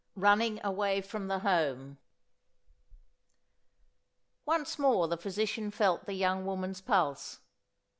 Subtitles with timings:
[0.15, 1.99] RUNNING AWAY FROM THE HOME
[4.47, 7.41] Once more the physician felt the young woman's pulse.